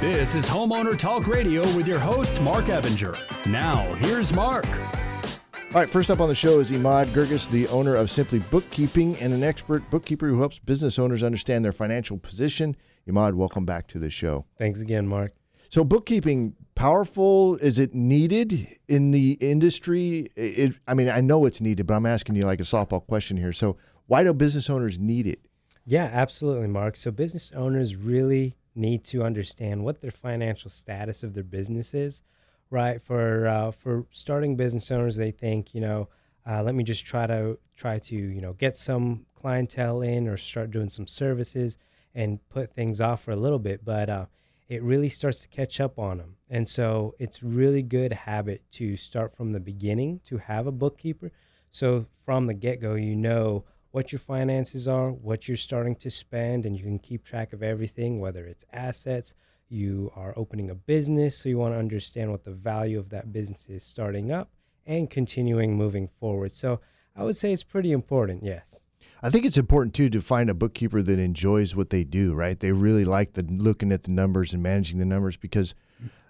[0.00, 3.16] This is Homeowner Talk Radio with your host, Marc Evinger.
[3.50, 4.66] Now, here's Marc.
[4.68, 9.16] All right, first up on the show is Emad Gurguis, the owner of Simpli Bookkeeping
[9.16, 12.76] and an expert bookkeeper who helps business owners understand their financial position.
[13.08, 14.44] Emad, welcome back to the show.
[14.58, 15.32] Thanks again, Marc.
[15.70, 17.56] So, bookkeeping, powerful?
[17.56, 20.30] Is it needed in the industry?
[20.36, 23.38] It, I mean, I know it's needed, but I'm asking you like a softball question
[23.38, 23.54] here.
[23.54, 23.78] So,
[24.08, 25.40] why do business owners need it?
[25.86, 26.96] Yeah, absolutely, Marc.
[26.96, 32.22] So, business owners really need to understand what their financial status of their business is,
[32.70, 33.02] right?
[33.02, 36.08] For uh, for starting business owners, they think, you know,
[36.48, 40.36] uh, let me just try to try to you know get some clientele in or
[40.36, 41.78] start doing some services
[42.14, 44.26] and put things off for a little bit, but uh,
[44.68, 46.36] it really starts to catch up on them.
[46.48, 51.30] And so it's really good habit to start from the beginning to have a bookkeeper.
[51.70, 53.64] So from the get go, you know
[53.96, 57.62] what your finances are, what you're starting to spend, and you can keep track of
[57.62, 59.32] everything, whether it's assets,
[59.70, 63.32] you are opening a business, so you want to understand what the value of that
[63.32, 64.50] business is starting up
[64.84, 66.54] and continuing moving forward.
[66.54, 66.78] So
[67.16, 68.78] I would say it's pretty important, yes.
[69.22, 72.60] I think it's important too to find a bookkeeper that enjoys what they do, right?
[72.60, 75.74] They really like the looking at the numbers and managing the numbers because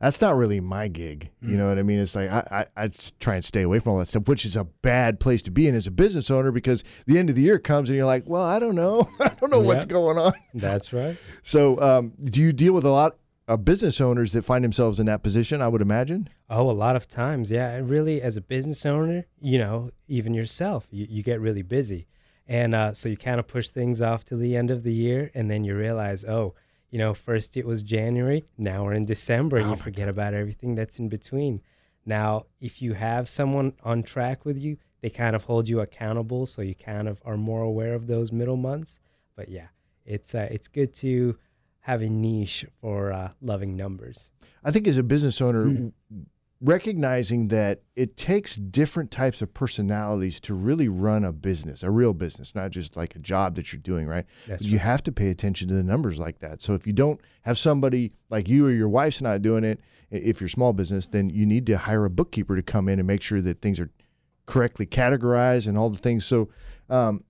[0.00, 1.30] that's not really my gig.
[1.40, 1.98] You know what I mean?
[1.98, 4.54] It's like I, I, I try and stay away from all that stuff, which is
[4.54, 7.42] a bad place to be in as a business owner because the end of the
[7.42, 9.08] year comes and you're like, well, I don't know.
[9.20, 10.34] I don't know what's going on.
[10.52, 11.16] That's right.
[11.42, 13.16] So, um, do you deal with a lot
[13.48, 15.60] of business owners that find themselves in that position?
[15.60, 16.28] I would imagine.
[16.48, 17.70] Oh, a lot of times, yeah.
[17.70, 22.06] And really, as a business owner, you know, even yourself, you, you get really busy.
[22.46, 25.30] And uh, so you kind of push things off to the end of the year,
[25.34, 26.54] and then you realize, oh,
[26.94, 30.76] you know, first it was January, now we're in December, and you forget about everything
[30.76, 31.60] that's in between.
[32.06, 36.46] Now, if you have someone on track with you, they kind of hold you accountable,
[36.46, 39.00] so you kind of are more aware of those middle months.
[39.34, 39.66] But yeah,
[40.06, 41.36] it's uh, it's good to
[41.80, 44.30] have a niche for uh, loving numbers.
[44.62, 45.90] I think as a business owner,
[46.64, 52.14] recognizing that it takes different types of personalities to really run a business, a real
[52.14, 54.24] business, not just like a job that you're doing, right?
[54.60, 56.62] You have to pay attention to the numbers like that.
[56.62, 59.80] So if you don't have somebody like you or your wife's not doing it,
[60.10, 63.06] if you're small business, then you need to hire a bookkeeper to come in and
[63.06, 63.90] make sure that things are
[64.46, 66.24] correctly categorized and all the things.
[66.24, 66.48] So
[66.88, 67.24] um,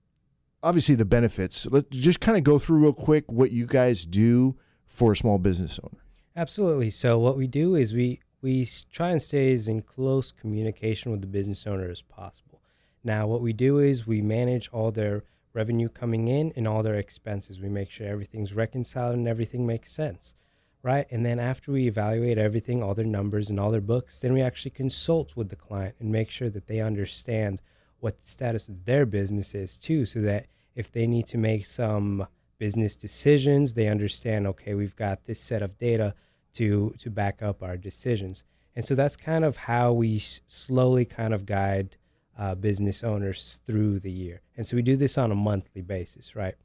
[0.63, 1.67] obviously the benefits.
[1.69, 4.55] Let's just kind of go through real quick what you guys do
[4.87, 6.01] for a small business owner.
[6.37, 6.89] Absolutely.
[6.89, 11.21] So what we do is we we try and stay as in close communication with
[11.21, 12.61] the business owner as possible.
[13.03, 15.23] Now, what we do is we manage all their
[15.53, 17.59] revenue coming in and all their expenses.
[17.59, 20.35] We make sure everything's reconciled and everything makes sense,
[20.83, 21.07] right?
[21.09, 24.43] And then after we evaluate everything, all their numbers and all their books, then we
[24.43, 27.63] actually consult with the client and make sure that they understand
[27.99, 30.45] what the status of their business is too, so that
[30.75, 32.27] if they need to make some
[32.59, 36.13] business decisions, they understand, okay, we've got this set of data
[36.55, 38.43] to to back up our decisions.
[38.75, 41.95] And so that's kind of how we s- slowly kind of guide
[42.37, 44.41] uh, business owners through the year.
[44.57, 46.55] And so we do this on a monthly basis, right?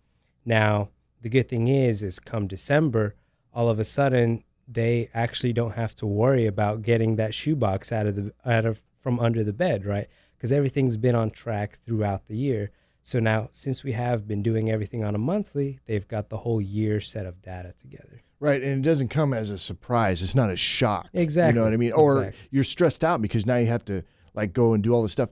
[0.44, 0.88] Now,
[1.22, 3.14] the good thing is, is come December,
[3.52, 8.06] all of a sudden they actually don't have to worry about getting that shoebox out
[8.06, 10.08] of the out of from under the bed, right?
[10.36, 12.70] Because everything's been on track throughout the year.
[13.02, 16.60] So now, since we have been doing everything on a monthly, they've got the whole
[16.60, 18.22] year set of data together.
[18.40, 20.22] Right, and it doesn't come as a surprise.
[20.22, 21.08] It's not a shock.
[21.12, 21.50] Exactly.
[21.50, 21.92] You know what I mean?
[21.92, 22.48] Or exactly.
[22.50, 24.02] you're stressed out because now you have to
[24.34, 25.28] like go and do all this stuff.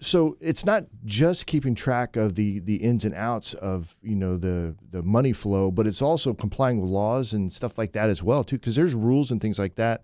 [0.00, 4.36] So it's not just keeping track of the the ins and outs of you know
[4.36, 8.22] the the money flow, but it's also complying with laws and stuff like that as
[8.22, 8.56] well too.
[8.58, 10.02] Because there's rules and things like that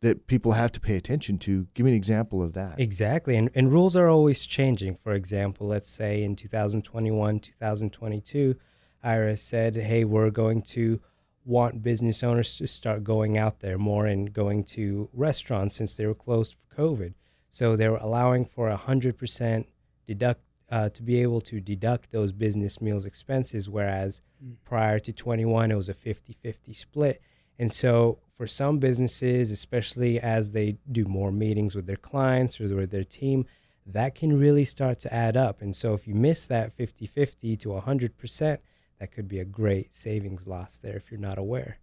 [0.00, 1.66] that people have to pay attention to.
[1.74, 2.80] Give me an example of that.
[2.80, 3.36] Exactly.
[3.36, 4.96] And, and rules are always changing.
[4.96, 8.56] For example, let's say in 2021, 2022,
[9.04, 11.00] IRS said, hey, we're going to
[11.44, 16.06] want business owners to start going out there more and going to restaurants since they
[16.06, 17.14] were closed for COVID.
[17.48, 19.66] So they were allowing for a 100%
[20.06, 20.42] deduct.
[20.72, 24.22] Uh, to be able to deduct those business meals expenses, whereas
[24.64, 27.20] prior to 21, it was a 50 50 split.
[27.58, 32.74] And so, for some businesses, especially as they do more meetings with their clients or
[32.74, 33.46] with their team,
[33.84, 35.60] that can really start to add up.
[35.60, 38.58] And so, if you miss that 50 50 to 100%,
[39.00, 41.78] that could be a great savings loss there if you're not aware.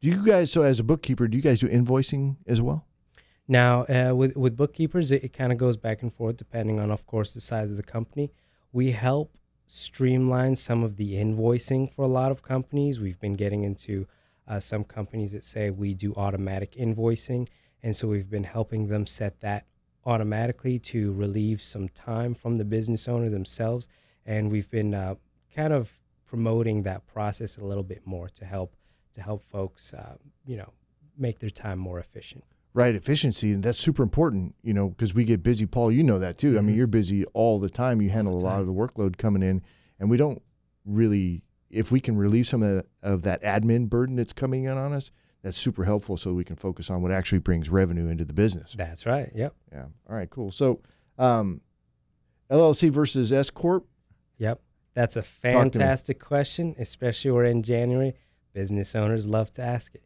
[0.00, 0.50] Do you guys?
[0.50, 2.84] So as a bookkeeper, do you guys do invoicing as well?
[3.46, 6.90] Now, uh, with with bookkeepers, it, it kind of goes back and forth depending on,
[6.90, 8.32] of course, the size of the company.
[8.72, 13.00] We help streamline some of the invoicing for a lot of companies.
[13.00, 14.08] We've been getting into
[14.48, 17.48] uh, some companies that say we do automatic invoicing,
[17.82, 19.66] and so we've been helping them set that
[20.04, 23.88] automatically to relieve some time from the business owner themselves.
[24.26, 25.14] And we've been uh,
[25.54, 25.92] kind of
[26.36, 28.74] promoting that process a little bit more to help
[29.12, 30.14] to help folks, uh,
[30.46, 30.72] you know,
[31.18, 32.42] make their time more efficient.
[32.72, 35.66] Right, efficiency, and that's super important, you know, because we get busy.
[35.66, 36.56] Paul, you know that too.
[36.56, 36.78] I mean, Mhm.
[36.78, 38.00] you're busy all the time.
[38.00, 39.60] You handle a lot of the workload coming in,
[40.00, 40.40] and we don't
[40.86, 44.94] really, if we can relieve some of, of that admin burden that's coming in on
[44.94, 45.10] us,
[45.42, 48.72] that's super helpful so we can focus on what actually brings revenue into the business.
[48.72, 49.30] That's right.
[49.34, 49.54] Yep.
[49.70, 49.84] Yeah.
[50.08, 50.50] All right, cool.
[50.50, 50.80] So,
[51.18, 51.60] um,
[52.50, 53.86] LLC versus S Corp.
[54.38, 54.62] Yep.
[54.94, 58.14] That's a fantastic question, especially we're in January.
[58.52, 60.04] Business owners love to ask it.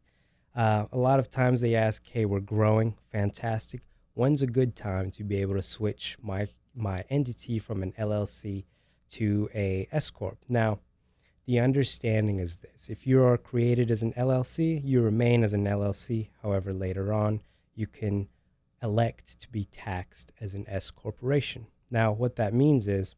[0.55, 3.81] Uh, a lot of times they ask, "Hey, we're growing, fantastic.
[4.15, 8.65] When's a good time to be able to switch my my entity from an LLC
[9.11, 10.79] to a S corp?" Now,
[11.47, 15.67] the understanding is this: if you are created as an LLC, you remain as an
[15.67, 16.31] LLC.
[16.43, 17.43] However, later on,
[17.75, 18.29] you can
[18.83, 21.67] elect to be taxed as an S corporation.
[21.91, 23.17] Now, what that means is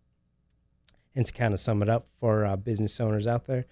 [1.19, 3.67] and to kind of sum it up for uh, business owners out there,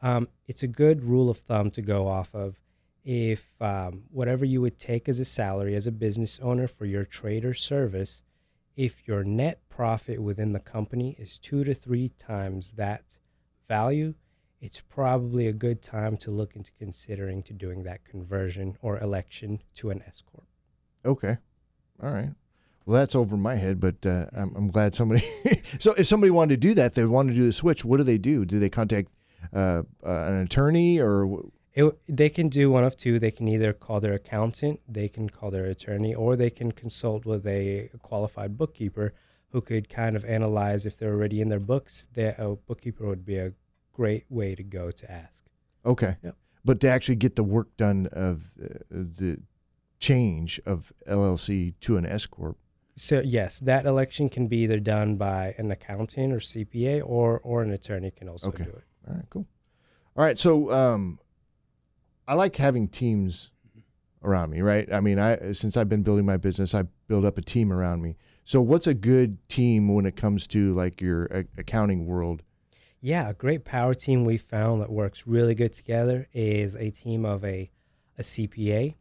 [0.00, 2.54] um, it's a good rule of thumb to go off of.
[3.04, 7.04] If um, whatever you would take as a salary as a business owner for your
[7.04, 8.22] trade or service,
[8.76, 13.18] if your net profit within the company is two to three times that
[13.66, 14.14] value,
[14.60, 19.60] it's probably a good time to look into considering to doing that conversion or election
[19.74, 20.46] to an S corp.
[21.04, 21.38] Okay.
[22.00, 22.30] All right.
[22.86, 25.24] Well, that's over my head, but uh, I'm, I'm glad somebody.
[25.78, 27.84] so, if somebody wanted to do that, they want to do the switch.
[27.84, 28.44] What do they do?
[28.44, 29.08] Do they contact
[29.54, 31.44] uh, uh, an attorney or?
[31.72, 33.18] It, they can do one of two.
[33.18, 37.24] They can either call their accountant, they can call their attorney, or they can consult
[37.24, 39.12] with a qualified bookkeeper
[39.48, 42.08] who could kind of analyze if they're already in their books.
[42.14, 43.54] That a bookkeeper would be a
[43.92, 45.44] great way to go to ask.
[45.86, 46.16] Okay.
[46.22, 46.36] Yep.
[46.64, 49.38] But to actually get the work done of uh, the
[49.98, 52.56] change of LLC to an S corp.
[52.96, 57.62] So yes, that election can be either done by an accountant or CPA, or or
[57.62, 58.64] an attorney can also Okay.
[58.64, 58.84] do it.
[59.08, 59.24] All right.
[59.30, 59.46] Cool.
[60.16, 60.38] All right.
[60.38, 61.18] So, um,
[62.28, 63.50] I like having teams
[64.22, 64.90] around me, right?
[64.92, 68.00] I mean, I since I've been building my business, I build up a team around
[68.00, 68.16] me.
[68.44, 72.42] So, what's a good team when it comes to like your a- accounting world?
[73.00, 77.26] Yeah, a great power team we found that works really good together is a team
[77.26, 77.70] of a,
[78.18, 78.94] a CPA,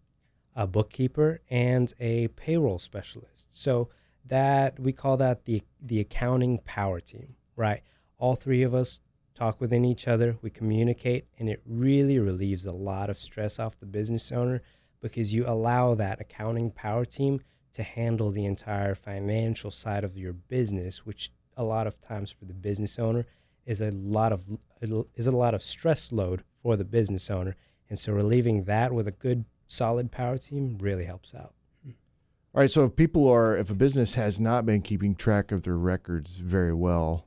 [0.55, 3.47] a bookkeeper, and a payroll specialist.
[3.51, 3.89] So
[4.25, 7.81] that we call that the the accounting power team, right?
[8.17, 8.99] All three of us
[9.35, 13.79] talk within each other, we communicate, and it really relieves a lot of stress off
[13.79, 14.61] the business owner
[15.01, 17.41] because you allow that accounting power team
[17.73, 22.45] to handle the entire financial side of your business, which a lot of times for
[22.45, 23.25] the business owner
[23.65, 24.43] is a lot of
[25.15, 27.55] is a lot of stress load for the business owner,
[27.89, 31.53] and so relieving that with a good solid power team really helps out.
[32.55, 32.69] All right.
[32.69, 36.37] So, if people are, if a business has not been keeping track of their records
[36.37, 37.25] very well,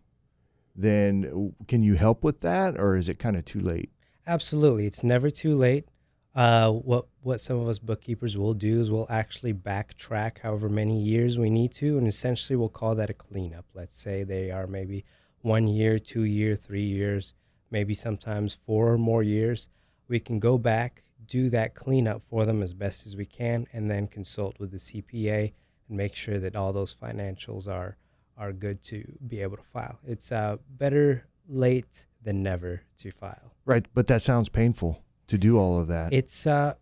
[0.76, 3.90] then can you help with that, or is it kind of too late?
[4.26, 5.88] Absolutely, it's never too late.
[6.34, 11.00] Uh, what what some of us bookkeepers will do is we'll actually backtrack however many
[11.00, 13.64] years we need to, and essentially we'll call that a cleanup.
[13.74, 15.04] Let's say they are maybe
[15.40, 17.34] one year, two year, three years,
[17.70, 19.68] maybe sometimes four or more years.
[20.08, 23.90] We can go back, do that cleanup for them as best as we can, and
[23.90, 25.52] then consult with the CPA
[25.88, 27.96] and make sure that all those financials are
[28.38, 29.98] are good to be able to file.
[30.06, 33.54] It's uh, better late than never to file.
[33.64, 33.86] Right.
[33.94, 36.12] But that sounds painful to do all of that.
[36.12, 36.74] It's uh,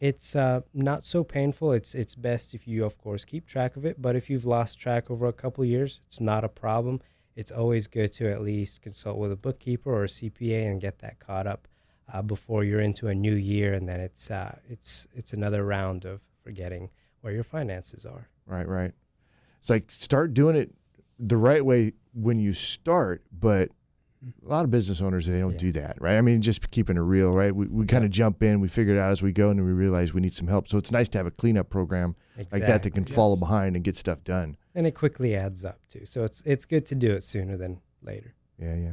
[0.00, 1.72] it's uh, not so painful.
[1.72, 4.00] It's it's best if you, of course, keep track of it.
[4.00, 7.00] But if you've lost track over a couple of years, it's not a problem.
[7.34, 10.98] It's always good to at least consult with a bookkeeper or a CPA and get
[10.98, 11.68] that caught up
[12.12, 16.04] uh, before you're into a new year, and then it's uh, it's it's another round
[16.04, 18.28] of forgetting where your finances are.
[18.46, 18.92] Right, right.
[19.60, 20.74] It's like start doing it
[21.18, 23.70] the right way when you start, but
[24.44, 25.58] a lot of business owners they don't Yeah.
[25.58, 26.16] do that, right?
[26.16, 27.54] I mean, just keeping it real, right?
[27.54, 29.66] We, we kind of jump in, we figure it out as we go, and then
[29.66, 30.66] we realize we need some help.
[30.68, 33.14] So it's nice to have a cleanup program like that that can Exactly.
[33.14, 34.56] follow behind and get stuff done.
[34.74, 36.06] and it quickly adds up too.
[36.06, 38.32] So it's it's good to do it sooner than later.
[38.60, 38.92] Yeah, yeah.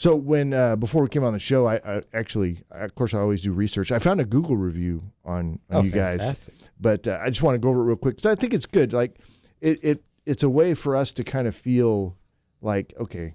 [0.00, 3.18] So when uh, before we came on the show, I, I actually, of course, I
[3.18, 3.92] always do research.
[3.92, 6.12] I found a Google review on, on Oh, you guys.
[6.12, 6.54] fantastic.
[6.80, 8.64] but uh, I just want to go over it real quick because I think it's
[8.64, 8.94] good.
[8.94, 9.18] Like
[9.60, 12.16] it, it, it's a way for us to kind of feel
[12.62, 13.34] like, okay,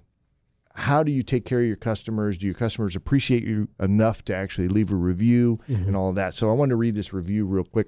[0.74, 2.36] how do you take care of your customers?
[2.36, 6.34] Do your customers appreciate you enough to actually leave a review and all of that?
[6.34, 7.86] So I wanted to read this review real quick.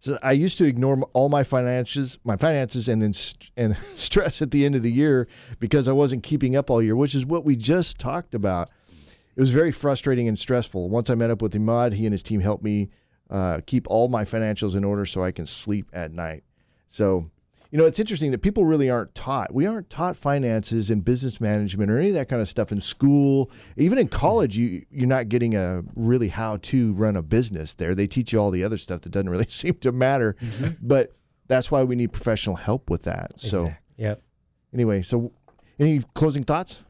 [0.00, 4.42] So I used to ignore all my finances, my finances, and then st- and stress
[4.42, 7.26] at the end of the year because I wasn't keeping up all year, which is
[7.26, 8.70] what we just talked about.
[9.34, 10.88] It was very frustrating and stressful.
[10.88, 12.88] Once I met up with Emad, he and his team helped me
[13.28, 16.44] uh, keep all my financials in order so I can sleep at night.
[16.88, 17.30] So
[17.70, 19.52] you know, it's interesting that people really aren't taught.
[19.52, 22.80] We aren't taught finances and business management or any of that kind of stuff in
[22.80, 23.50] school.
[23.76, 27.94] Even in college, you you're not getting a really how to run a business there.
[27.94, 30.36] They teach you all the other stuff that doesn't really seem to matter.
[30.80, 31.12] But
[31.48, 33.40] that's why we need professional help with that.
[33.40, 34.22] So Exact- Yep.
[34.74, 35.32] anyway, so
[35.78, 36.82] any closing thoughts?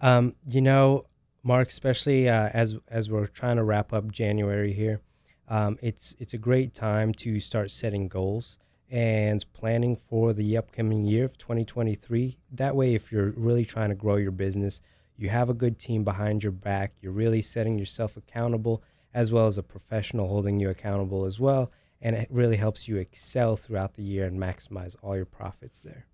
[0.00, 1.06] Um, you know,
[1.42, 5.00] Marc, especially uh, as as we're trying to wrap up January here,
[5.48, 8.58] um, it's it's a great time to start setting goals
[8.90, 12.38] and planning for the upcoming year of 2023.
[12.52, 14.80] That way, if you're really trying to grow your business,
[15.16, 16.92] you have a good team behind your back.
[17.00, 18.82] You're really setting yourself accountable,
[19.14, 22.96] as well as a professional holding you accountable as well, and it really helps you
[22.96, 26.06] excel throughout the year and maximize all your profits there.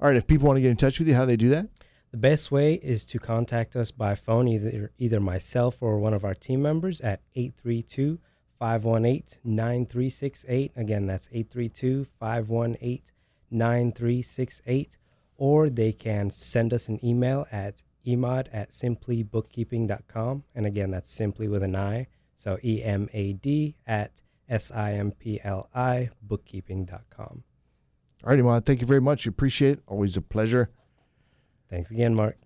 [0.00, 1.48] All right, if people want to get in touch with you, how do they do
[1.50, 1.68] that?
[2.12, 6.24] The best way is to contact us by phone, either either myself or one of
[6.24, 8.18] our team members at 832
[8.58, 10.72] 518 9368.
[10.76, 13.02] Again, that's 832 518
[13.50, 14.96] 9368.
[15.38, 20.44] Or they can send us an email at emad at simplibookkeeping.com.
[20.54, 22.06] And again, that's simply with an I.
[22.36, 27.42] So E M A D at S I M P L I bookkeeping.com.
[28.24, 29.26] All right, Iman, thank you very much.
[29.26, 29.82] Appreciate it.
[29.86, 30.70] Always a pleasure.
[31.70, 32.36] Thanks again, Marc.